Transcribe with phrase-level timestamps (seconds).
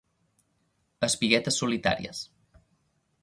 [1.07, 2.25] Espiguetes solitàries.